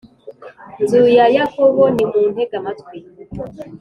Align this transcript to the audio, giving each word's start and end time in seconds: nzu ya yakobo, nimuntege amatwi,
nzu 0.81 1.01
ya 1.17 1.25
yakobo, 1.35 1.83
nimuntege 1.95 2.55
amatwi, 2.61 2.97